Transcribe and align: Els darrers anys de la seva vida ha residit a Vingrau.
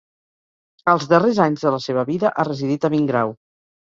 Els 0.93 1.05
darrers 1.11 1.41
anys 1.45 1.65
de 1.67 1.73
la 1.75 1.81
seva 1.85 2.07
vida 2.09 2.33
ha 2.33 2.47
residit 2.51 2.89
a 2.91 2.93
Vingrau. 2.95 3.37